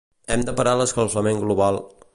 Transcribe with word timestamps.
Hem 0.35 0.45
de 0.47 0.55
parar 0.61 0.73
l'escalfament 0.79 1.45
global 1.47 1.81